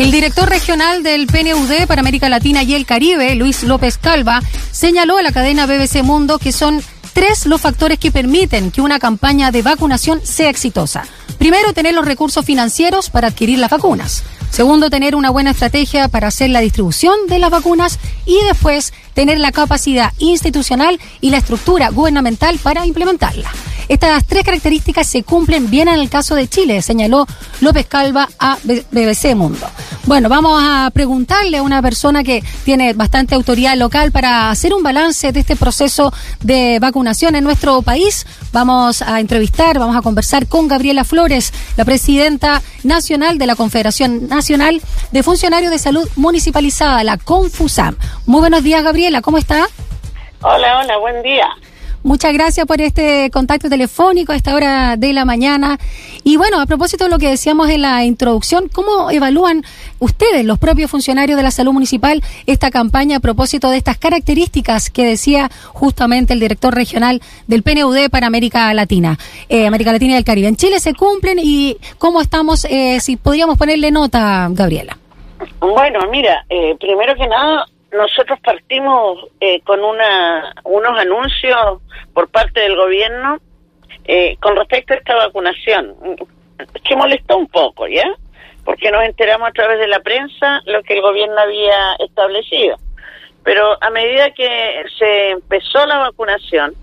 El 0.00 0.10
director 0.10 0.48
regional 0.48 1.02
del 1.02 1.26
PNUD 1.26 1.86
para 1.86 2.00
América 2.00 2.30
Latina 2.30 2.62
y 2.62 2.72
el 2.72 2.86
Caribe, 2.86 3.34
Luis 3.34 3.64
López 3.64 3.98
Calva, 3.98 4.40
señaló 4.72 5.18
a 5.18 5.22
la 5.22 5.30
cadena 5.30 5.66
BBC 5.66 6.02
Mundo 6.02 6.38
que 6.38 6.52
son 6.52 6.82
tres 7.12 7.44
los 7.44 7.60
factores 7.60 7.98
que 7.98 8.10
permiten 8.10 8.70
que 8.70 8.80
una 8.80 8.98
campaña 8.98 9.50
de 9.50 9.60
vacunación 9.60 10.22
sea 10.24 10.48
exitosa. 10.48 11.04
Primero, 11.38 11.74
tener 11.74 11.92
los 11.92 12.06
recursos 12.06 12.46
financieros 12.46 13.10
para 13.10 13.28
adquirir 13.28 13.58
las 13.58 13.68
vacunas. 13.68 14.22
Segundo, 14.50 14.88
tener 14.88 15.14
una 15.14 15.28
buena 15.28 15.50
estrategia 15.50 16.08
para 16.08 16.28
hacer 16.28 16.48
la 16.48 16.60
distribución 16.60 17.26
de 17.28 17.38
las 17.38 17.50
vacunas. 17.50 17.98
Y 18.24 18.38
después, 18.44 18.94
tener 19.12 19.38
la 19.38 19.52
capacidad 19.52 20.14
institucional 20.18 20.98
y 21.20 21.28
la 21.28 21.36
estructura 21.36 21.90
gubernamental 21.90 22.58
para 22.58 22.86
implementarla. 22.86 23.50
Estas 23.90 24.24
tres 24.24 24.44
características 24.44 25.04
se 25.04 25.24
cumplen 25.24 25.68
bien 25.68 25.88
en 25.88 25.98
el 25.98 26.08
caso 26.08 26.36
de 26.36 26.46
Chile, 26.46 26.80
señaló 26.80 27.26
López 27.60 27.88
Calva 27.88 28.28
a 28.38 28.56
BBC 28.62 29.34
Mundo. 29.34 29.66
Bueno, 30.04 30.28
vamos 30.28 30.62
a 30.62 30.88
preguntarle 30.94 31.56
a 31.56 31.62
una 31.64 31.82
persona 31.82 32.22
que 32.22 32.40
tiene 32.64 32.92
bastante 32.92 33.34
autoridad 33.34 33.76
local 33.76 34.12
para 34.12 34.48
hacer 34.48 34.74
un 34.74 34.84
balance 34.84 35.32
de 35.32 35.40
este 35.40 35.56
proceso 35.56 36.12
de 36.40 36.78
vacunación 36.80 37.34
en 37.34 37.42
nuestro 37.42 37.82
país. 37.82 38.28
Vamos 38.52 39.02
a 39.02 39.18
entrevistar, 39.18 39.80
vamos 39.80 39.96
a 39.96 40.02
conversar 40.02 40.46
con 40.46 40.68
Gabriela 40.68 41.02
Flores, 41.02 41.52
la 41.76 41.84
presidenta 41.84 42.62
nacional 42.84 43.38
de 43.38 43.46
la 43.48 43.56
Confederación 43.56 44.28
Nacional 44.28 44.80
de 45.10 45.22
Funcionarios 45.24 45.72
de 45.72 45.80
Salud 45.80 46.08
Municipalizada, 46.14 47.02
la 47.02 47.16
CONFUSAM. 47.16 47.96
Muy 48.24 48.38
buenos 48.38 48.62
días, 48.62 48.84
Gabriela, 48.84 49.20
¿cómo 49.20 49.36
está? 49.36 49.66
Hola, 50.42 50.78
hola, 50.78 50.96
buen 50.98 51.24
día. 51.24 51.48
Muchas 52.02 52.32
gracias 52.32 52.66
por 52.66 52.80
este 52.80 53.30
contacto 53.30 53.68
telefónico 53.68 54.32
a 54.32 54.36
esta 54.36 54.54
hora 54.54 54.96
de 54.96 55.12
la 55.12 55.26
mañana. 55.26 55.78
Y 56.24 56.38
bueno, 56.38 56.58
a 56.58 56.64
propósito 56.64 57.04
de 57.04 57.10
lo 57.10 57.18
que 57.18 57.28
decíamos 57.28 57.68
en 57.68 57.82
la 57.82 58.04
introducción, 58.04 58.68
¿cómo 58.72 59.10
evalúan 59.10 59.64
ustedes, 59.98 60.46
los 60.46 60.58
propios 60.58 60.90
funcionarios 60.90 61.36
de 61.36 61.42
la 61.42 61.50
salud 61.50 61.72
municipal, 61.72 62.22
esta 62.46 62.70
campaña 62.70 63.18
a 63.18 63.20
propósito 63.20 63.68
de 63.68 63.76
estas 63.76 63.98
características 63.98 64.88
que 64.88 65.04
decía 65.04 65.50
justamente 65.74 66.32
el 66.32 66.40
director 66.40 66.74
regional 66.74 67.20
del 67.46 67.62
PNUD 67.62 68.08
para 68.10 68.26
América 68.26 68.72
Latina, 68.72 69.18
eh, 69.50 69.66
América 69.66 69.92
Latina 69.92 70.14
y 70.14 70.16
el 70.16 70.24
Caribe? 70.24 70.48
¿En 70.48 70.56
Chile 70.56 70.80
se 70.80 70.94
cumplen 70.94 71.38
y 71.42 71.76
cómo 71.98 72.22
estamos, 72.22 72.64
eh, 72.64 72.98
si 73.00 73.16
podríamos 73.16 73.58
ponerle 73.58 73.90
nota, 73.90 74.48
Gabriela? 74.52 74.96
Bueno, 75.60 76.00
mira, 76.10 76.44
eh, 76.48 76.76
primero 76.80 77.14
que 77.14 77.26
nada, 77.26 77.66
nosotros 77.92 78.38
partimos 78.40 79.26
eh, 79.40 79.60
con 79.62 79.82
una, 79.82 80.54
unos 80.64 80.98
anuncios 80.98 81.82
por 82.12 82.28
parte 82.30 82.60
del 82.60 82.76
gobierno 82.76 83.38
eh, 84.04 84.36
con 84.40 84.56
respecto 84.56 84.94
a 84.94 84.96
esta 84.96 85.14
vacunación, 85.16 85.94
que 86.84 86.96
molestó 86.96 87.36
un 87.36 87.46
poco, 87.48 87.86
¿ya? 87.86 88.06
Porque 88.64 88.90
nos 88.90 89.04
enteramos 89.04 89.48
a 89.48 89.52
través 89.52 89.78
de 89.78 89.88
la 89.88 90.00
prensa 90.00 90.60
lo 90.66 90.82
que 90.82 90.94
el 90.94 91.02
gobierno 91.02 91.38
había 91.38 91.94
establecido. 91.98 92.76
Pero 93.44 93.76
a 93.80 93.90
medida 93.90 94.30
que 94.32 94.84
se 94.98 95.30
empezó 95.30 95.86
la 95.86 95.98
vacunación, 95.98 96.74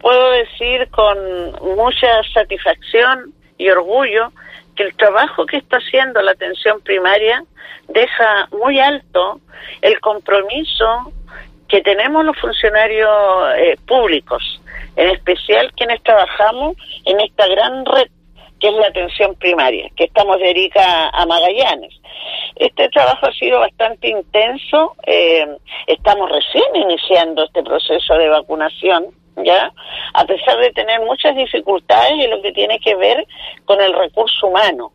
puedo 0.00 0.30
decir 0.32 0.88
con 0.90 1.18
mucha 1.76 2.22
satisfacción 2.32 3.32
y 3.58 3.68
orgullo 3.70 4.32
que 4.74 4.84
el 4.84 4.94
trabajo 4.96 5.46
que 5.46 5.58
está 5.58 5.78
haciendo 5.78 6.20
la 6.22 6.32
atención 6.32 6.80
primaria 6.82 7.44
deja 7.88 8.48
muy 8.52 8.80
alto 8.80 9.40
el 9.82 10.00
compromiso 10.00 11.12
que 11.68 11.80
tenemos 11.82 12.24
los 12.24 12.38
funcionarios 12.38 13.10
eh, 13.56 13.76
públicos, 13.86 14.60
en 14.96 15.10
especial 15.10 15.72
quienes 15.76 16.02
trabajamos 16.02 16.76
en 17.04 17.20
esta 17.20 17.46
gran 17.48 17.84
red 17.84 18.08
que 18.60 18.68
es 18.68 18.74
la 18.76 18.86
atención 18.86 19.34
primaria, 19.34 19.90
que 19.96 20.04
estamos 20.04 20.38
de 20.38 20.50
Erika 20.50 21.08
a 21.08 21.26
Magallanes. 21.26 21.92
Este 22.56 22.88
trabajo 22.88 23.26
ha 23.26 23.32
sido 23.32 23.60
bastante 23.60 24.08
intenso, 24.08 24.94
eh, 25.06 25.46
estamos 25.86 26.30
recién 26.30 26.64
iniciando 26.74 27.44
este 27.44 27.62
proceso 27.62 28.14
de 28.14 28.28
vacunación, 28.28 29.08
¿ya? 29.36 29.72
A 30.12 30.24
pesar 30.24 30.58
de 30.58 30.70
tener 30.72 31.00
muchas 31.00 31.34
dificultades 31.36 32.12
en 32.12 32.30
lo 32.30 32.42
que 32.42 32.52
tiene 32.52 32.78
que 32.80 32.94
ver 32.94 33.26
con 33.64 33.80
el 33.80 33.92
recurso 33.92 34.46
humano. 34.46 34.92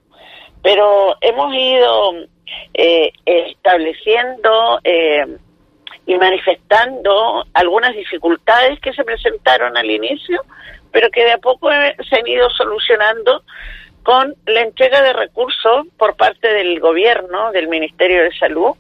Pero 0.62 1.16
hemos 1.22 1.54
ido 1.54 2.14
eh, 2.74 3.12
estableciendo 3.26 4.80
eh, 4.84 5.26
y 6.06 6.16
manifestando 6.16 7.46
algunas 7.54 7.96
dificultades 7.96 8.80
que 8.80 8.94
se 8.94 9.04
presentaron 9.04 9.78
al 9.78 9.90
inicio, 9.90 10.42
pero 10.92 11.10
que 11.12 11.24
de 11.24 11.34
a 11.34 11.38
poco 11.38 11.70
se 11.70 12.16
han 12.16 12.28
ido 12.28 12.50
solucionando 12.50 13.44
con 14.04 14.34
la 14.46 14.62
entrega 14.62 15.02
de 15.02 15.14
recursos 15.14 15.88
por 15.98 16.16
parte 16.16 16.48
del 16.48 16.80
gobierno, 16.80 17.52
del 17.52 17.68
Ministerio 17.68 18.24
de 18.24 18.32
Salud, 18.38 18.72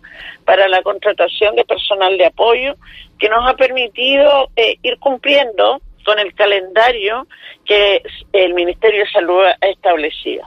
para 0.45 0.67
la 0.67 0.81
contratación 0.81 1.55
de 1.55 1.65
personal 1.65 2.17
de 2.17 2.25
apoyo, 2.25 2.75
que 3.17 3.29
nos 3.29 3.47
ha 3.47 3.55
permitido 3.55 4.49
eh, 4.55 4.77
ir 4.81 4.97
cumpliendo 4.99 5.81
con 6.05 6.17
el 6.19 6.33
calendario 6.33 7.27
que 7.65 8.01
el 8.33 8.53
Ministerio 8.53 9.01
de 9.01 9.11
Salud 9.11 9.43
ha 9.43 9.67
establecido. 9.67 10.43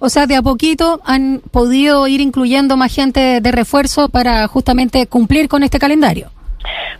O 0.00 0.08
sea, 0.08 0.26
de 0.26 0.36
a 0.36 0.42
poquito 0.42 1.00
han 1.04 1.40
podido 1.52 2.06
ir 2.08 2.20
incluyendo 2.20 2.76
más 2.76 2.94
gente 2.94 3.40
de 3.40 3.52
refuerzo 3.52 4.08
para 4.08 4.46
justamente 4.48 5.06
cumplir 5.06 5.48
con 5.48 5.62
este 5.62 5.78
calendario. 5.78 6.30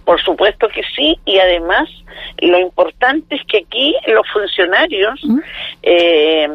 Por 0.05 0.23
supuesto 0.23 0.69
que 0.69 0.83
sí, 0.95 1.19
y 1.25 1.39
además 1.39 1.89
lo 2.39 2.59
importante 2.59 3.35
es 3.35 3.43
que 3.47 3.59
aquí 3.59 3.95
los 4.07 4.27
funcionarios 4.33 5.21
eh, 5.83 6.49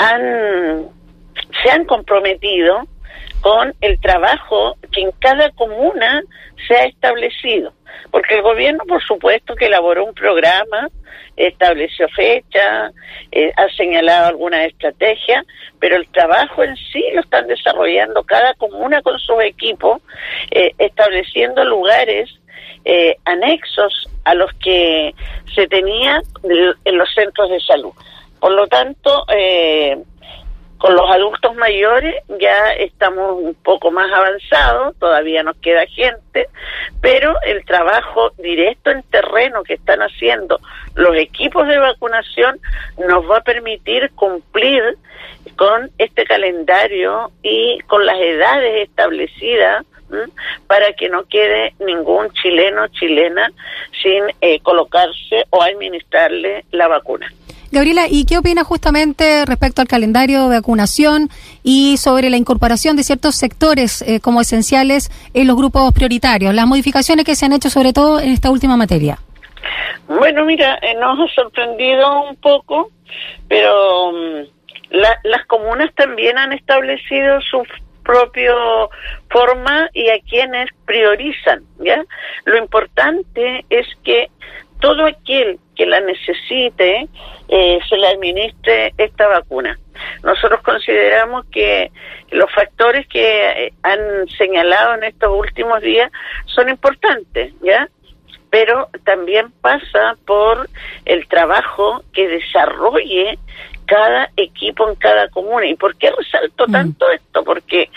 han, 0.00 0.88
se 1.62 1.70
han 1.70 1.84
comprometido 1.84 2.88
con 3.42 3.74
el 3.80 4.00
trabajo 4.00 4.76
que 4.92 5.02
en 5.02 5.12
cada 5.12 5.50
comuna 5.50 6.22
se 6.66 6.74
ha 6.74 6.84
establecido. 6.84 7.72
Porque 8.10 8.36
el 8.36 8.42
gobierno, 8.42 8.84
por 8.86 9.02
supuesto, 9.02 9.54
que 9.54 9.66
elaboró 9.66 10.04
un 10.04 10.14
programa, 10.14 10.88
estableció 11.36 12.08
fecha, 12.08 12.90
eh, 13.30 13.52
ha 13.56 13.68
señalado 13.76 14.28
alguna 14.28 14.64
estrategia, 14.64 15.44
pero 15.78 15.96
el 15.96 16.08
trabajo 16.08 16.62
en 16.64 16.76
sí 16.76 17.04
lo 17.14 17.20
están 17.20 17.46
desarrollando 17.46 18.22
cada 18.24 18.54
comuna 18.54 19.02
con 19.02 19.18
sus 19.18 19.40
equipos, 19.42 20.00
eh, 20.50 20.72
estableciendo 20.78 21.64
lugares 21.64 22.30
eh, 22.84 23.16
anexos 23.24 24.08
a 24.24 24.34
los 24.34 24.50
que 24.54 25.14
se 25.54 25.66
tenía 25.68 26.22
en 26.42 26.98
los 26.98 27.14
centros 27.14 27.50
de 27.50 27.60
salud. 27.60 27.92
Por 28.40 28.52
lo 28.52 28.66
tanto, 28.66 29.24
eh, 29.28 29.98
con 30.78 30.94
los 30.94 31.10
adultos 31.10 31.54
mayores 31.56 32.14
ya 32.40 32.72
estamos 32.72 33.36
un 33.38 33.54
poco 33.54 33.90
más 33.90 34.10
avanzados, 34.10 34.96
todavía 34.98 35.42
nos 35.42 35.56
queda 35.58 35.86
gente, 35.86 36.48
pero 37.02 37.34
el 37.42 37.64
trabajo 37.66 38.30
directo 38.38 38.90
en 38.90 39.02
terreno 39.02 39.62
que 39.62 39.74
están 39.74 40.00
haciendo 40.00 40.58
los 40.94 41.14
equipos 41.16 41.68
de 41.68 41.78
vacunación 41.78 42.58
nos 43.06 43.30
va 43.30 43.38
a 43.38 43.42
permitir 43.42 44.10
cumplir 44.14 44.96
con 45.56 45.90
este 45.98 46.24
calendario 46.24 47.30
y 47.42 47.78
con 47.80 48.06
las 48.06 48.18
edades 48.18 48.88
establecidas 48.88 49.84
para 50.66 50.92
que 50.94 51.08
no 51.08 51.24
quede 51.24 51.74
ningún 51.78 52.32
chileno 52.32 52.84
o 52.84 52.88
chilena 52.88 53.52
sin 54.02 54.24
eh, 54.40 54.60
colocarse 54.60 55.44
o 55.50 55.62
administrarle 55.62 56.64
la 56.70 56.88
vacuna. 56.88 57.30
Gabriela, 57.72 58.06
¿y 58.10 58.26
qué 58.26 58.36
opina 58.36 58.64
justamente 58.64 59.44
respecto 59.46 59.80
al 59.80 59.86
calendario 59.86 60.48
de 60.48 60.56
vacunación 60.56 61.28
y 61.62 61.98
sobre 61.98 62.28
la 62.28 62.36
incorporación 62.36 62.96
de 62.96 63.04
ciertos 63.04 63.36
sectores 63.36 64.02
eh, 64.02 64.20
como 64.20 64.40
esenciales 64.40 65.10
en 65.34 65.46
los 65.46 65.56
grupos 65.56 65.92
prioritarios? 65.92 66.52
Las 66.52 66.66
modificaciones 66.66 67.24
que 67.24 67.36
se 67.36 67.46
han 67.46 67.52
hecho 67.52 67.70
sobre 67.70 67.92
todo 67.92 68.18
en 68.18 68.30
esta 68.30 68.50
última 68.50 68.76
materia. 68.76 69.18
Bueno, 70.08 70.44
mira, 70.44 70.80
eh, 70.82 70.94
nos 70.94 71.20
ha 71.20 71.34
sorprendido 71.34 72.28
un 72.28 72.34
poco, 72.36 72.90
pero 73.46 74.12
mm, 74.12 74.96
las 75.22 75.46
comunas 75.46 75.94
también 75.94 76.38
han 76.38 76.52
establecido 76.52 77.40
su 77.42 77.62
propio 78.02 78.90
forma 79.28 79.88
y 79.92 80.08
a 80.08 80.18
quienes 80.28 80.68
priorizan, 80.84 81.62
¿ya? 81.78 82.04
Lo 82.44 82.58
importante 82.58 83.64
es 83.70 83.86
que 84.02 84.28
todo 84.80 85.06
aquel 85.06 85.58
que 85.76 85.86
la 85.86 86.00
necesite 86.00 87.08
eh, 87.48 87.78
se 87.88 87.96
le 87.96 88.08
administre 88.08 88.92
esta 88.98 89.28
vacuna. 89.28 89.78
Nosotros 90.22 90.60
consideramos 90.62 91.46
que 91.46 91.90
los 92.30 92.50
factores 92.52 93.06
que 93.08 93.66
eh, 93.66 93.72
han 93.82 94.28
señalado 94.38 94.94
en 94.94 95.04
estos 95.04 95.30
últimos 95.30 95.80
días 95.82 96.10
son 96.46 96.68
importantes, 96.68 97.52
¿ya? 97.62 97.88
Pero 98.50 98.88
también 99.04 99.52
pasa 99.60 100.16
por 100.26 100.68
el 101.04 101.26
trabajo 101.28 102.02
que 102.12 102.28
desarrolle 102.28 103.38
cada 103.86 104.30
equipo 104.36 104.88
en 104.88 104.94
cada 104.96 105.28
comuna. 105.28 105.66
¿Y 105.66 105.74
por 105.74 105.96
qué 105.96 106.12
resalto 106.16 106.66
mm. 106.68 106.72
tanto 106.72 107.10
esto? 107.10 107.42
Porque 107.42 107.90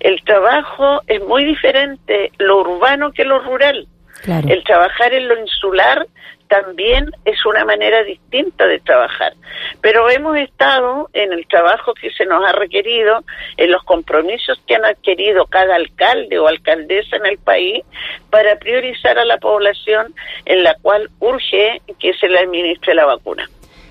el 0.00 0.22
trabajo 0.24 1.02
es 1.06 1.22
muy 1.22 1.44
diferente 1.44 2.32
lo 2.38 2.60
urbano 2.60 3.12
que 3.12 3.24
lo 3.24 3.38
rural. 3.38 3.86
El 4.24 4.64
trabajar 4.64 5.12
en 5.12 5.28
lo 5.28 5.38
insular 5.38 6.06
también 6.48 7.10
es 7.24 7.44
una 7.44 7.64
manera 7.64 8.02
distinta 8.04 8.66
de 8.66 8.78
trabajar. 8.80 9.34
Pero 9.80 10.08
hemos 10.10 10.36
estado 10.36 11.08
en 11.12 11.32
el 11.32 11.46
trabajo 11.48 11.94
que 11.94 12.10
se 12.10 12.24
nos 12.24 12.44
ha 12.44 12.52
requerido, 12.52 13.24
en 13.56 13.70
los 13.70 13.82
compromisos 13.84 14.60
que 14.66 14.76
han 14.76 14.84
adquirido 14.84 15.46
cada 15.46 15.76
alcalde 15.76 16.38
o 16.38 16.46
alcaldesa 16.46 17.16
en 17.16 17.26
el 17.26 17.38
país 17.38 17.84
para 18.30 18.56
priorizar 18.58 19.18
a 19.18 19.24
la 19.24 19.38
población 19.38 20.14
en 20.44 20.62
la 20.62 20.74
cual 20.82 21.10
urge 21.20 21.80
que 21.98 22.14
se 22.14 22.28
le 22.28 22.38
administre 22.38 22.94
la 22.94 23.06
vacuna. 23.06 23.48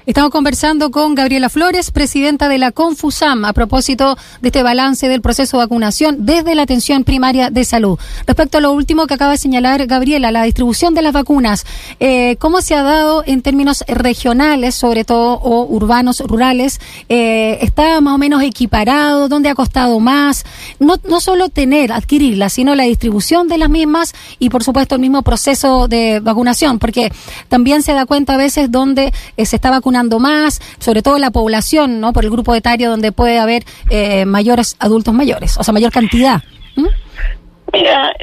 Estamos 0.07 0.29
conversando 0.29 0.91
con 0.91 1.15
Gabriela 1.15 1.49
Flores, 1.49 1.89
presidenta 1.89 2.47
de 2.47 2.59
la 2.59 2.71
Confusam, 2.71 3.43
a 3.43 3.53
propósito 3.53 4.15
de 4.39 4.49
este 4.49 4.61
balance 4.61 5.09
del 5.09 5.19
proceso 5.19 5.57
de 5.57 5.63
vacunación 5.63 6.27
desde 6.27 6.53
la 6.53 6.61
atención 6.61 7.03
primaria 7.03 7.49
de 7.49 7.65
salud. 7.65 7.97
Respecto 8.27 8.59
a 8.59 8.61
lo 8.61 8.71
último 8.71 9.07
que 9.07 9.15
acaba 9.15 9.31
de 9.31 9.39
señalar 9.39 9.87
Gabriela, 9.87 10.31
la 10.31 10.43
distribución 10.43 10.93
de 10.93 11.01
las 11.01 11.11
vacunas, 11.11 11.65
eh, 11.99 12.35
¿cómo 12.37 12.61
se 12.61 12.75
ha 12.75 12.83
dado 12.83 13.23
en 13.25 13.41
términos 13.41 13.83
regionales, 13.87 14.75
sobre 14.75 15.05
todo, 15.05 15.39
o 15.39 15.65
urbanos, 15.65 16.19
rurales? 16.19 16.79
Eh, 17.09 17.57
¿Está 17.61 17.99
más 17.99 18.13
o 18.13 18.19
menos 18.19 18.43
equiparado? 18.43 19.27
¿Dónde 19.27 19.49
ha 19.49 19.55
costado 19.55 19.99
más? 19.99 20.45
No, 20.79 20.97
no 21.09 21.19
solo 21.19 21.49
tener, 21.49 21.91
adquirirlas, 21.91 22.53
sino 22.53 22.75
la 22.75 22.83
distribución 22.83 23.47
de 23.47 23.57
las 23.57 23.71
mismas 23.71 24.13
y, 24.37 24.51
por 24.51 24.63
supuesto, 24.63 24.93
el 24.93 25.01
mismo 25.01 25.23
proceso 25.23 25.87
de 25.87 26.19
vacunación, 26.19 26.77
porque 26.77 27.11
también 27.49 27.81
se 27.81 27.93
da 27.93 28.05
cuenta 28.05 28.35
a 28.35 28.37
veces 28.37 28.69
donde 28.69 29.11
eh, 29.35 29.47
se 29.47 29.55
está 29.55 29.71
vacunando 29.71 29.94
más, 30.19 30.61
sobre 30.79 31.01
todo 31.01 31.17
la 31.17 31.31
población, 31.31 31.99
¿no? 31.99 32.13
Por 32.13 32.25
el 32.25 32.31
grupo 32.31 32.53
etario 32.55 32.89
donde 32.89 33.11
puede 33.11 33.39
haber 33.39 33.63
eh, 33.89 34.25
mayores 34.25 34.75
adultos 34.79 35.13
mayores, 35.13 35.57
o 35.57 35.63
sea, 35.63 35.73
mayor 35.73 35.91
cantidad. 35.91 36.41
Mira, 37.73 38.13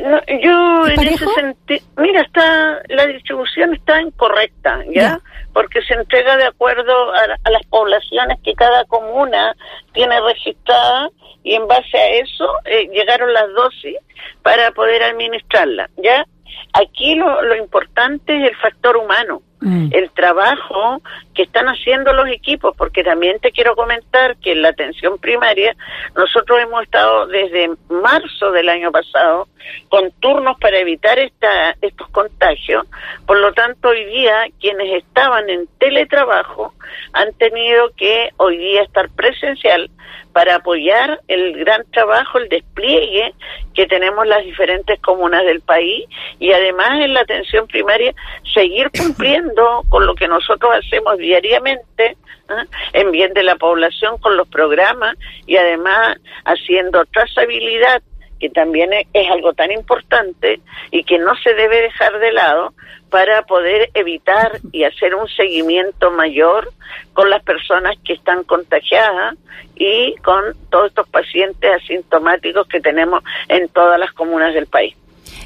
yo 0.42 0.86
en 0.86 1.00
ese 1.00 1.26
sentido, 1.34 1.84
mira, 1.96 2.22
está 2.22 2.80
la 2.88 3.06
distribución 3.06 3.74
está 3.74 4.00
incorrecta, 4.00 4.82
¿ya? 4.94 5.20
Porque 5.52 5.82
se 5.82 5.94
entrega 5.94 6.36
de 6.36 6.46
acuerdo 6.46 7.12
a, 7.12 7.50
las 7.50 7.66
poblaciones 7.69 8.38
que 8.42 8.54
cada 8.54 8.84
comuna 8.84 9.54
tiene 9.92 10.19
registrada 10.20 11.10
y 11.42 11.54
en 11.54 11.66
base 11.66 11.98
a 11.98 12.08
eso 12.10 12.48
eh, 12.64 12.88
llegaron 12.92 13.32
las 13.32 13.52
dosis 13.52 13.96
para 14.42 14.70
poder 14.70 15.02
administrarla, 15.02 15.90
¿ya? 15.96 16.24
Aquí 16.72 17.14
lo, 17.14 17.43
lo 17.43 17.56
importante 17.56 18.37
es 18.37 18.50
el 18.50 18.56
factor 18.56 18.96
humano. 18.96 19.43
Mm. 19.64 19.90
el 19.93 20.10
trabajo 20.10 21.00
que 21.34 21.44
están 21.44 21.66
haciendo 21.69 22.12
los 22.12 22.26
equipos, 22.26 22.75
porque 22.76 23.04
también 23.04 23.38
te 23.38 23.52
quiero 23.52 23.76
comentar 23.76 24.37
que 24.38 24.50
en 24.50 24.62
la 24.62 24.70
atención 24.70 25.19
primaria 25.19 25.76
nosotros 26.16 26.58
hemos 26.60 26.82
estado 26.82 27.28
desde 27.28 27.70
marzo 27.88 28.50
del 28.50 28.69
año 28.69 28.90
pasado 28.90 29.46
con 29.88 30.10
turnos 30.19 30.58
para 30.58 30.78
evitar 30.78 31.20
esta, 31.20 31.76
estos 31.81 32.08
contagios, 32.08 32.84
por 33.25 33.38
lo 33.38 33.52
tanto 33.52 33.90
hoy 33.90 34.05
día 34.06 34.46
quienes 34.58 35.00
estaban 35.05 35.48
en 35.48 35.69
teletrabajo 35.78 36.75
han 37.12 37.32
tenido 37.34 37.93
que 37.96 38.31
hoy 38.38 38.58
día 38.58 38.82
estar 38.82 39.10
presencial 39.10 39.88
para 40.32 40.56
apoyar 40.56 41.20
el 41.28 41.56
gran 41.58 41.84
trabajo, 41.90 42.38
el 42.38 42.48
despliegue 42.48 43.34
que 43.75 43.87
tenemos 43.87 44.26
las 44.26 44.44
diferentes 44.44 44.98
comunas 45.00 45.44
del 45.44 45.60
país 45.60 46.06
y 46.42 46.52
además 46.52 46.90
en 47.00 47.14
la 47.14 47.20
atención 47.20 47.68
primaria 47.68 48.12
seguir 48.52 48.90
cumpliendo 48.98 49.82
con 49.88 50.04
lo 50.04 50.14
que 50.16 50.26
nosotros 50.26 50.72
hacemos 50.74 51.16
diariamente 51.16 52.16
¿ah? 52.48 52.64
en 52.92 53.12
bien 53.12 53.32
de 53.32 53.44
la 53.44 53.54
población 53.54 54.18
con 54.18 54.36
los 54.36 54.48
programas 54.48 55.16
y 55.46 55.56
además 55.56 56.18
haciendo 56.44 57.04
trazabilidad 57.06 58.02
que 58.40 58.50
también 58.50 58.90
es 58.92 59.30
algo 59.30 59.52
tan 59.52 59.70
importante 59.70 60.60
y 60.90 61.04
que 61.04 61.16
no 61.16 61.32
se 61.36 61.54
debe 61.54 61.80
dejar 61.80 62.18
de 62.18 62.32
lado 62.32 62.74
para 63.08 63.42
poder 63.42 63.90
evitar 63.94 64.58
y 64.72 64.82
hacer 64.82 65.14
un 65.14 65.28
seguimiento 65.28 66.10
mayor 66.10 66.72
con 67.12 67.30
las 67.30 67.44
personas 67.44 67.94
que 68.04 68.14
están 68.14 68.42
contagiadas 68.42 69.36
y 69.76 70.16
con 70.24 70.56
todos 70.70 70.88
estos 70.88 71.08
pacientes 71.08 71.70
asintomáticos 71.70 72.66
que 72.66 72.80
tenemos 72.80 73.22
en 73.46 73.68
todas 73.68 74.00
las 74.00 74.10
comunas 74.12 74.52
del 74.54 74.66
país. 74.66 74.96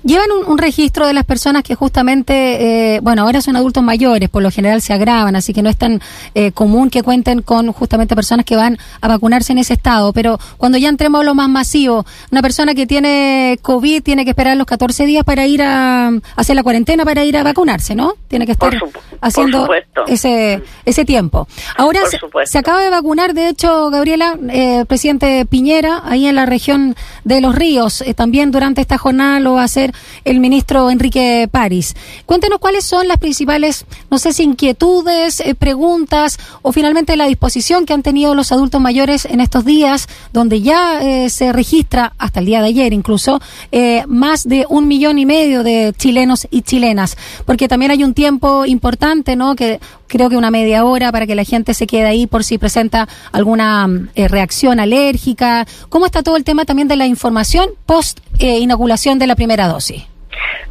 Llevan 0.05 0.29
un, 0.47 0.59
registro 0.59 1.07
de 1.07 1.13
las 1.13 1.25
personas 1.25 1.63
que 1.63 1.75
justamente, 1.75 2.95
eh, 2.95 3.01
bueno, 3.01 3.23
ahora 3.23 3.41
son 3.41 3.57
adultos 3.57 3.83
mayores, 3.83 4.29
por 4.29 4.43
lo 4.43 4.51
general 4.51 4.81
se 4.81 4.93
agravan, 4.93 5.37
así 5.37 5.53
que 5.53 5.63
no 5.63 5.69
es 5.69 5.77
tan 5.77 6.01
eh, 6.35 6.53
común 6.53 6.91
que 6.91 7.03
cuenten 7.03 7.43
con 7.43 7.73
justamente 7.73 8.15
personas 8.15 8.47
que 8.47 8.57
van 8.57 8.79
a 9.01 9.09
vacunarse 9.09 9.53
en 9.53 9.59
ese 9.59 9.75
estado. 9.75 10.13
Pero 10.13 10.39
cuando 10.57 10.79
ya 10.79 10.89
entremos 10.89 11.21
a 11.21 11.25
lo 11.25 11.35
más 11.35 11.49
masivo, 11.49 12.07
una 12.31 12.43
persona 12.43 12.75
que 12.75 12.87
tiene 12.87 13.59
COVID 13.63 14.03
tiene 14.03 14.25
que 14.25 14.31
esperar 14.31 14.57
los 14.57 14.67
14 14.67 15.07
días 15.07 15.25
para 15.25 15.47
ir 15.47 15.63
a, 15.63 16.11
hacer 16.37 16.57
la 16.57 16.63
cuarentena 16.63 17.05
para 17.05 17.25
ir 17.25 17.37
a 17.37 17.43
vacunarse, 17.43 17.95
¿no? 17.95 18.15
Tiene 18.29 18.47
que 18.47 18.53
estar 18.53 18.77
haciendo 19.21 19.69
ese, 20.07 20.63
ese 20.85 21.05
tiempo. 21.05 21.47
Ahora 21.77 22.01
se, 22.45 22.59
acaba 22.59 22.81
de 22.83 22.91
vacunar, 22.91 23.35
de 23.35 23.49
hecho, 23.49 23.91
Gabriela, 23.91 24.39
eh, 24.51 24.85
presidente 24.87 25.47
Piñera, 25.47 26.03
ahí 26.05 26.27
en 26.27 26.35
la 26.35 26.47
región 26.47 26.97
de 27.25 27.41
Los 27.41 27.55
Ríos. 27.55 28.05
también 28.15 28.51
durante 28.51 28.81
esta 28.81 28.99
jornada 28.99 29.41
lo 29.41 29.55
va 29.55 29.63
a 29.63 29.65
hacer 29.65 29.86
el 30.25 30.41
ministro 30.41 30.91
Enrique 30.91 31.49
París. 31.51 31.95
Cuéntenos 32.27 32.59
cuáles 32.59 32.85
son 32.85 33.09
las 33.09 33.19
principales, 33.19 33.85
no 34.11 34.19
sé 34.19 34.33
inquietudes, 34.43 35.41
eh, 35.41 35.55
preguntas 35.55 36.39
o 36.63 36.73
finalmente 36.73 37.17
la 37.17 37.27
disposición 37.27 37.87
que 37.87 37.93
han 37.93 38.03
tenido 38.03 38.35
los 38.35 38.53
adultos 38.53 38.81
mayores 38.81 39.25
en 39.25 39.41
estos 39.41 39.65
días, 39.65 40.09
donde 40.33 40.61
ya 40.63 41.01
eh, 41.03 41.31
se 41.31 41.53
registra, 41.53 42.13
hasta 42.19 42.41
el 42.41 42.47
día 42.47 42.61
de 42.61 42.69
ayer 42.69 42.93
incluso, 42.93 43.41
eh, 43.73 44.05
más 44.07 44.45
de 44.45 44.67
un 44.69 44.89
millón 44.89 45.19
y 45.19 45.27
medio 45.27 45.63
de 45.63 45.95
chilenos 45.97 46.47
y 46.51 46.63
chilenas. 46.63 47.17
Porque 47.45 47.69
también 47.69 47.91
hay 47.91 48.05
un 48.05 48.15
tiempo 48.15 48.67
importante, 48.67 49.37
¿no? 49.37 49.55
Que 49.55 49.81
creo 50.09 50.29
que 50.29 50.37
una 50.37 50.51
media 50.51 50.85
hora 50.85 51.11
para 51.13 51.27
que 51.27 51.35
la 51.35 51.45
gente 51.45 51.75
se 51.75 51.87
quede 51.87 52.07
ahí 52.07 52.27
por 52.27 52.45
si 52.45 52.59
presenta 52.59 53.09
alguna 53.33 53.89
reacción 54.15 54.79
alérgica. 54.79 55.67
¿Cómo 55.89 56.07
está 56.07 56.23
todo 56.23 56.37
el 56.37 56.45
tema 56.45 56.65
también 56.65 56.89
de 56.89 56.97
la 56.97 57.07
información 57.07 57.71
post 57.87 58.21
inoculación 58.39 59.19
de 59.19 59.27
la 59.27 59.35
primera 59.35 59.67
dosis? 59.67 59.76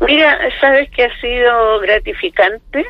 Mira, 0.01 0.37
sabes 0.59 0.89
que 0.91 1.05
ha 1.05 1.21
sido 1.21 1.79
gratificante 1.79 2.85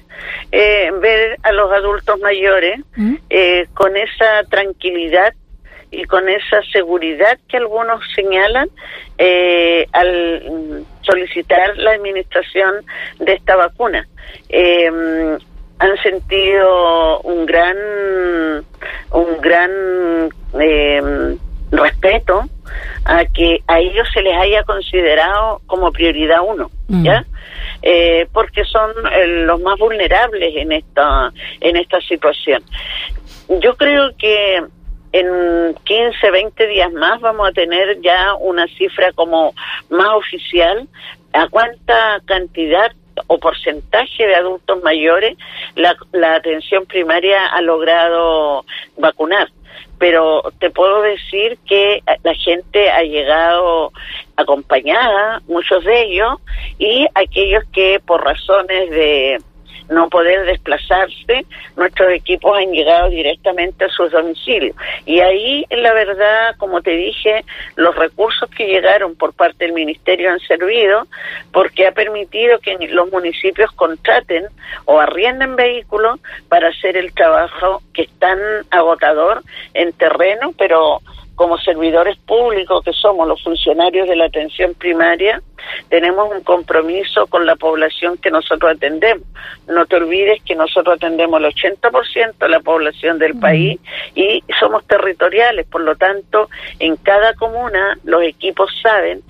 eh, 0.52 0.92
ver 1.00 1.38
a 1.44 1.52
los 1.52 1.72
adultos 1.72 2.20
mayores 2.20 2.80
¿Mm? 2.96 3.16
eh, 3.30 3.68
con 3.74 3.96
esa 3.96 4.44
tranquilidad 4.50 5.34
y 5.92 6.04
con 6.06 6.28
esa 6.28 6.62
seguridad 6.74 7.38
que 7.48 7.58
algunos 7.58 8.02
señalan 8.16 8.70
eh, 9.18 9.86
al 9.94 10.84
solicitar 11.02 11.78
la 11.78 11.92
administración 11.92 12.84
de 13.20 13.34
esta 13.34 13.56
vacuna. 13.56 14.08
han 15.78 15.98
sentido 16.02 17.20
un 17.22 17.46
gran, 17.46 17.78
un 19.12 19.42
gran 19.42 20.30
respeto 21.72 22.50
a 23.06 23.26
que 23.26 23.62
a 23.68 23.80
ellos 23.80 24.08
se 24.14 24.22
les 24.22 24.36
haya 24.36 24.64
considerado 24.64 25.62
como 25.68 25.92
prioridad 25.92 26.40
uno, 26.46 26.72
mm. 26.88 27.04
¿ya? 27.04 27.26
Eh, 27.82 28.28
porque 28.34 28.64
son 28.66 28.92
eh, 29.14 29.28
los 29.46 29.62
más 29.62 29.78
vulnerables 29.78 30.56
en 30.56 30.72
esta 30.72 31.32
en 31.62 31.76
esta 31.78 32.02
situación. 32.02 32.64
Yo 33.62 33.76
creo 33.76 34.12
que 34.18 34.64
en 35.12 35.76
15, 35.84 36.32
20 36.32 36.68
días 36.68 36.92
más 36.92 37.22
vamos 37.22 37.48
a 37.48 37.52
tener 37.52 38.02
ya 38.02 38.34
una 38.36 38.68
cifra 38.68 39.14
como 39.14 39.54
más 39.90 40.10
oficial 40.10 40.88
a 41.32 41.48
cuánta 41.48 42.22
cantidad 42.26 42.92
o 43.28 43.38
porcentaje 43.38 44.26
de 44.26 44.36
adultos 44.36 44.82
mayores 44.84 45.38
la, 45.76 45.96
la 46.12 46.36
atención 46.36 46.86
primaria 46.86 47.48
ha 47.48 47.62
logrado 47.62 48.66
vacunar. 48.98 49.50
Pero 49.98 50.44
te 50.60 50.70
puedo 50.70 51.02
decir 51.02 51.58
que 51.66 52.02
la 52.24 52.34
gente 52.34 52.92
ha 52.92 53.02
llegado 53.02 53.92
acompañada, 54.36 55.42
muchos 55.48 55.84
de 55.86 56.04
ellos, 56.04 56.38
y 56.78 57.08
aquellos 57.16 57.64
que 57.72 58.02
por 58.06 58.24
razones 58.24 58.90
de 58.90 59.38
no 59.90 60.10
poder 60.10 60.46
desplazarse, 60.46 61.46
nuestros 61.76 62.12
equipos 62.12 62.58
han 62.58 62.72
llegado 62.72 63.10
directamente 63.10 63.86
a 63.86 63.90
sus 63.90 64.12
domicilios. 64.12 64.76
Y 65.06 65.20
ahí, 65.20 65.66
la 65.70 65.94
verdad, 65.94 66.56
como 66.58 66.82
te 66.82 66.92
dije, 66.92 67.44
los 67.76 67.96
recursos 67.96 68.50
que 68.50 68.68
llegaron 68.68 69.16
por 69.16 69.34
parte 69.34 69.66
del 69.66 69.74
Ministerio 69.74 70.32
han 70.32 70.40
servido 70.40 71.08
porque 71.52 71.88
ha 71.88 71.92
permitido 71.92 72.60
que 72.60 72.78
los 72.90 73.12
municipios 73.12 73.72
contraten 73.72 74.46
o 74.86 75.00
arrienden 75.00 75.56
vehículos 75.56 76.20
para 76.50 76.70
hacer 76.70 76.98
el 76.98 77.14
trabajo 77.14 77.82
que 77.94 78.04
es 78.04 78.12
tan 78.20 78.40
agotador 78.72 79.42
en 79.74 79.94
terreno, 79.94 80.54
pero 80.58 81.02
como 81.36 81.58
servidores 81.58 82.18
públicos 82.18 82.84
que 82.84 82.94
somos 82.94 83.28
los 83.28 83.44
funcionarios 83.44 84.08
de 84.08 84.16
la 84.16 84.26
atención 84.26 84.74
primaria, 84.74 85.42
tenemos 85.90 86.32
un 86.32 86.42
compromiso 86.44 87.28
con 87.28 87.46
la 87.46 87.56
población 87.56 88.18
que 88.18 88.32
nosotros 88.32 88.76
atendemos. 88.76 89.28
No 89.68 89.86
te 89.86 89.98
olvides 89.98 90.42
que 90.44 90.56
nosotros 90.56 90.96
atendemos 90.96 91.40
el 91.40 91.48
80% 91.48 92.38
de 92.38 92.50
la 92.50 92.60
población 92.60 93.20
del 93.20 93.38
país 93.38 93.80
y 94.14 94.44
somos 94.60 94.86
territoriales, 94.86 95.66
por 95.68 95.82
lo 95.82 95.96
tanto, 95.96 96.50
en 96.80 96.96
cada 96.98 97.34
comuna 97.34 97.98
los 98.04 98.24
equipos 98.24 98.72
saben 98.82 99.22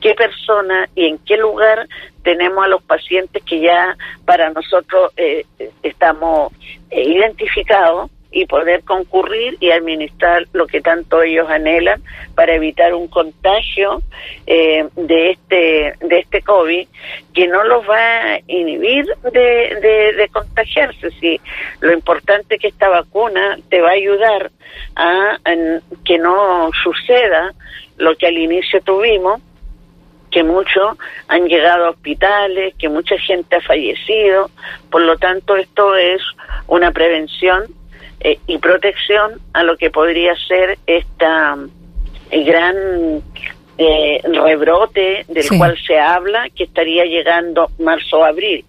qué 0.00 0.14
persona 0.14 0.88
y 0.94 1.06
en 1.06 1.18
qué 1.18 1.36
lugar 1.36 1.86
tenemos 2.22 2.64
a 2.64 2.68
los 2.68 2.82
pacientes 2.82 3.42
que 3.44 3.60
ya 3.60 3.96
para 4.24 4.50
nosotros 4.50 5.12
eh, 5.16 5.44
estamos 5.82 6.52
eh, 6.90 7.02
identificados 7.02 8.10
y 8.32 8.46
poder 8.46 8.82
concurrir 8.84 9.56
y 9.60 9.70
administrar 9.70 10.46
lo 10.52 10.66
que 10.66 10.80
tanto 10.80 11.22
ellos 11.22 11.48
anhelan 11.48 12.02
para 12.34 12.54
evitar 12.54 12.94
un 12.94 13.08
contagio 13.08 14.02
eh, 14.46 14.86
de 14.96 15.30
este 15.30 15.94
de 16.00 16.18
este 16.18 16.42
COVID 16.42 16.86
que 17.34 17.48
no 17.48 17.64
los 17.64 17.88
va 17.88 18.34
a 18.34 18.40
inhibir 18.46 19.06
de, 19.32 20.14
de, 20.16 20.28
contagiarse. 20.32 21.10
Si 21.12 21.40
lo 21.80 21.92
importante 21.92 22.54
es 22.54 22.60
que 22.60 22.68
esta 22.68 22.88
vacuna 22.88 23.58
te 23.68 23.80
va 23.80 23.90
a 23.90 23.94
ayudar 23.94 24.50
a, 24.94 25.38
que 26.04 26.18
no 26.18 26.70
suceda 26.84 27.52
lo 27.96 28.16
que 28.16 28.26
al 28.26 28.38
inicio 28.38 28.80
tuvimos 28.82 29.40
que 30.30 30.44
muchos 30.44 30.96
han 31.26 31.48
llegado 31.48 31.86
a 31.86 31.90
hospitales, 31.90 32.74
que 32.78 32.88
mucha 32.88 33.18
gente 33.18 33.56
ha 33.56 33.60
fallecido, 33.60 34.48
por 34.88 35.02
lo 35.02 35.16
tanto 35.16 35.56
esto 35.56 35.96
es 35.96 36.22
una 36.68 36.92
prevención 36.92 37.64
eh, 38.20 38.38
y 38.46 38.58
protección 38.58 39.40
a 39.52 39.62
lo 39.62 39.76
que 39.76 39.90
podría 39.90 40.34
ser 40.46 40.78
esta 40.86 41.56
el 42.30 42.44
gran 42.44 43.22
eh, 43.78 44.20
rebrote 44.24 45.24
del 45.26 45.48
cual 45.56 45.76
se 45.86 45.98
habla 45.98 46.48
que 46.54 46.64
estaría 46.64 47.04
llegando 47.04 47.70
marzo 47.78 48.18
o 48.18 48.24
abril. 48.24 48.64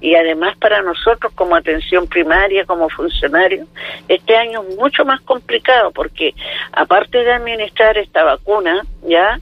Y 0.00 0.14
además 0.14 0.56
para 0.56 0.82
nosotros 0.82 1.32
como 1.34 1.54
atención 1.54 2.06
primaria, 2.06 2.64
como 2.64 2.88
funcionarios, 2.88 3.68
este 4.08 4.36
año 4.36 4.62
es 4.68 4.76
mucho 4.76 5.04
más 5.04 5.20
complicado 5.22 5.92
porque 5.92 6.34
aparte 6.72 7.22
de 7.22 7.32
administrar 7.32 7.98
esta 7.98 8.24
vacuna, 8.24 8.82
ya 9.06 9.38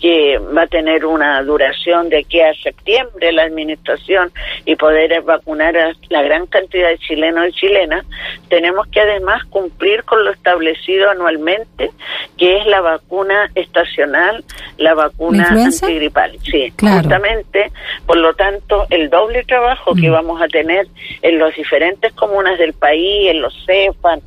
que 0.00 0.38
va 0.38 0.62
a 0.62 0.66
tener 0.66 1.04
una 1.04 1.42
duración 1.42 2.08
de 2.08 2.18
aquí 2.18 2.40
a 2.40 2.54
septiembre 2.54 3.32
la 3.32 3.42
administración 3.42 4.30
y 4.64 4.76
poder 4.76 5.22
vacunar 5.22 5.76
a 5.76 5.92
la 6.08 6.22
gran 6.22 6.46
cantidad 6.46 6.88
de 6.88 6.98
chilenos 6.98 7.48
y 7.48 7.52
chilenas, 7.52 8.06
tenemos 8.48 8.86
que 8.88 9.00
además 9.00 9.44
cumplir 9.46 10.04
con 10.04 10.24
lo 10.24 10.30
establecido 10.30 11.10
anualmente, 11.10 11.90
que 12.36 12.58
es 12.58 12.66
la 12.66 12.80
vacuna 12.80 13.50
estacional, 13.54 14.44
la 14.76 14.94
vacuna 14.94 15.48
antigripal. 15.48 16.38
Sí, 16.44 16.72
justamente, 16.80 17.72
por 18.06 18.18
lo 18.18 18.34
tanto, 18.34 18.86
el 18.90 19.10
doble 19.10 19.44
trabajo 19.44 19.94
que 19.94 20.08
mm. 20.08 20.12
vamos 20.12 20.40
a 20.40 20.48
tener 20.48 20.86
en 21.22 21.38
las 21.38 21.54
diferentes 21.56 22.12
comunas 22.12 22.58
del 22.58 22.72
país, 22.72 23.30
en 23.30 23.42
los 23.42 23.54
CEFAN, 23.66 24.20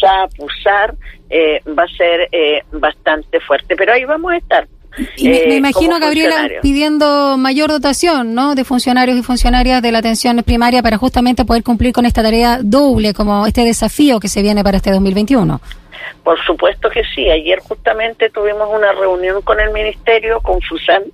SAP, 0.00 0.30
USAR, 0.38 0.94
eh, 1.30 1.60
va 1.66 1.84
a 1.84 1.88
ser 1.88 2.28
eh, 2.30 2.62
bastante 2.72 3.40
fuerte. 3.40 3.74
Pero 3.76 3.92
ahí 3.92 4.04
vamos 4.04 4.32
a 4.32 4.36
estar 4.36 4.68
y 5.16 5.28
me, 5.28 5.36
eh, 5.36 5.56
imagino, 5.56 5.98
Gabriela, 5.98 6.48
pidiendo 6.62 7.36
mayor 7.36 7.70
dotación, 7.70 8.34
¿no? 8.34 8.54
De 8.54 8.64
funcionarios 8.64 9.18
y 9.18 9.22
funcionarias 9.22 9.82
de 9.82 9.92
la 9.92 9.98
atención 9.98 10.42
primaria 10.44 10.82
para 10.82 10.98
justamente 10.98 11.44
poder 11.44 11.62
cumplir 11.62 11.92
con 11.92 12.06
esta 12.06 12.22
tarea 12.22 12.58
doble, 12.62 13.14
como 13.14 13.46
este 13.46 13.64
desafío 13.64 14.20
que 14.20 14.28
se 14.28 14.42
viene 14.42 14.62
para 14.62 14.76
este 14.76 14.90
2021. 14.90 15.60
Por 16.22 16.42
supuesto 16.44 16.88
que 16.90 17.02
sí. 17.14 17.28
Ayer 17.28 17.60
justamente 17.60 18.30
tuvimos 18.30 18.68
una 18.74 18.92
reunión 18.92 19.42
con 19.42 19.60
el 19.60 19.70
Ministerio, 19.72 20.40
con 20.40 20.60
FUSAN, 20.62 21.04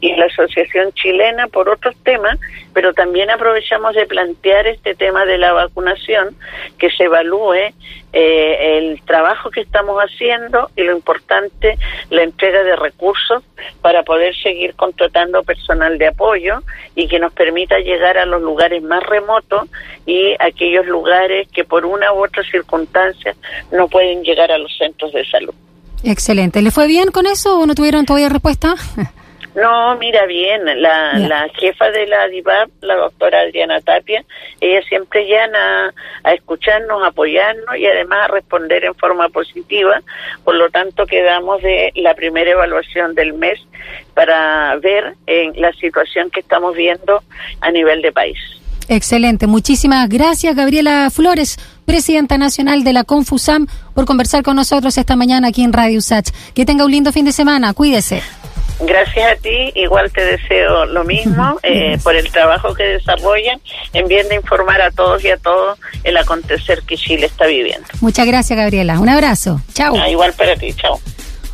y 0.00 0.14
la 0.14 0.26
Asociación 0.26 0.92
Chilena 0.92 1.48
por 1.48 1.68
otros 1.68 1.96
temas, 2.02 2.38
pero 2.72 2.92
también 2.92 3.30
aprovechamos 3.30 3.94
de 3.94 4.06
plantear 4.06 4.66
este 4.66 4.94
tema 4.94 5.24
de 5.24 5.38
la 5.38 5.52
vacunación, 5.52 6.36
que 6.78 6.90
se 6.90 7.04
evalúe 7.04 7.72
eh, 8.12 8.78
el 8.78 9.02
trabajo 9.02 9.50
que 9.50 9.60
estamos 9.60 9.98
haciendo 10.00 10.70
y 10.76 10.82
lo 10.82 10.92
importante, 10.92 11.76
la 12.10 12.22
entrega 12.22 12.62
de 12.62 12.76
recursos 12.76 13.42
para 13.82 14.02
poder 14.02 14.34
seguir 14.36 14.74
contratando 14.74 15.42
personal 15.42 15.98
de 15.98 16.08
apoyo 16.08 16.62
y 16.94 17.08
que 17.08 17.18
nos 17.18 17.32
permita 17.32 17.78
llegar 17.78 18.16
a 18.18 18.26
los 18.26 18.40
lugares 18.40 18.82
más 18.82 19.02
remotos 19.02 19.68
y 20.06 20.34
aquellos 20.38 20.86
lugares 20.86 21.48
que 21.52 21.64
por 21.64 21.84
una 21.84 22.12
u 22.12 22.24
otra 22.24 22.42
circunstancia 22.44 23.34
no 23.72 23.88
pueden 23.88 24.22
llegar 24.22 24.50
a 24.52 24.58
los 24.58 24.74
centros 24.76 25.12
de 25.12 25.24
salud. 25.26 25.54
Excelente. 26.04 26.62
¿Le 26.62 26.70
fue 26.70 26.86
bien 26.86 27.10
con 27.10 27.26
eso 27.26 27.58
o 27.58 27.66
no 27.66 27.74
tuvieron 27.74 28.06
todavía 28.06 28.28
respuesta? 28.28 28.74
No, 29.60 29.96
mira 29.96 30.26
bien, 30.26 30.64
la, 30.80 31.14
la 31.14 31.48
jefa 31.58 31.90
de 31.90 32.06
la 32.06 32.28
DIVAP, 32.28 32.70
la 32.82 32.96
doctora 32.96 33.40
Adriana 33.40 33.80
Tapia, 33.80 34.24
ella 34.60 34.80
siempre 34.88 35.26
llana 35.26 35.92
a 36.22 36.32
escucharnos, 36.32 37.02
a 37.02 37.08
apoyarnos 37.08 37.76
y 37.76 37.86
además 37.86 38.18
a 38.24 38.28
responder 38.28 38.84
en 38.84 38.94
forma 38.94 39.28
positiva. 39.30 40.00
Por 40.44 40.54
lo 40.54 40.70
tanto, 40.70 41.06
quedamos 41.06 41.60
de 41.62 41.92
la 41.96 42.14
primera 42.14 42.50
evaluación 42.50 43.14
del 43.14 43.32
mes 43.32 43.58
para 44.14 44.76
ver 44.76 45.14
en 45.26 45.60
la 45.60 45.72
situación 45.72 46.30
que 46.30 46.40
estamos 46.40 46.76
viendo 46.76 47.22
a 47.60 47.70
nivel 47.70 48.02
de 48.02 48.12
país. 48.12 48.38
Excelente. 48.88 49.46
Muchísimas 49.46 50.08
gracias, 50.08 50.54
Gabriela 50.56 51.10
Flores, 51.10 51.58
presidenta 51.84 52.38
nacional 52.38 52.84
de 52.84 52.92
la 52.92 53.04
Confusam, 53.04 53.66
por 53.94 54.06
conversar 54.06 54.42
con 54.42 54.56
nosotros 54.56 54.96
esta 54.96 55.16
mañana 55.16 55.48
aquí 55.48 55.62
en 55.62 55.72
Radio 55.72 56.00
Sach. 56.00 56.30
Que 56.54 56.64
tenga 56.64 56.84
un 56.84 56.90
lindo 56.90 57.12
fin 57.12 57.24
de 57.24 57.32
semana. 57.32 57.74
Cuídese. 57.74 58.22
Gracias 58.80 59.32
a 59.32 59.36
ti, 59.36 59.72
igual 59.74 60.10
te 60.12 60.24
deseo 60.24 60.86
lo 60.86 61.04
mismo 61.04 61.58
eh, 61.62 61.98
por 62.02 62.14
el 62.14 62.30
trabajo 62.30 62.74
que 62.74 62.84
desarrollan 62.84 63.60
en 63.92 64.06
bien 64.06 64.28
de 64.28 64.36
informar 64.36 64.80
a 64.80 64.90
todos 64.90 65.24
y 65.24 65.30
a 65.30 65.36
todos 65.36 65.78
el 66.04 66.16
acontecer 66.16 66.82
que 66.86 66.96
Chile 66.96 67.26
está 67.26 67.46
viviendo. 67.46 67.86
Muchas 68.00 68.26
gracias, 68.26 68.56
Gabriela. 68.56 69.00
Un 69.00 69.08
abrazo. 69.08 69.60
Chao. 69.74 69.94
Ah, 69.98 70.08
igual 70.08 70.32
para 70.34 70.54
ti, 70.56 70.72
chao. 70.74 71.00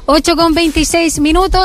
8 0.06 0.36
con 0.36 0.52
26 0.52 1.18
minutos. 1.20 1.62